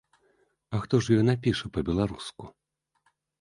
А 0.77 0.79
хто 0.85 0.95
ж 1.07 1.17
ёй 1.17 1.21
напіша 1.27 1.69
па-беларуску? 1.77 2.43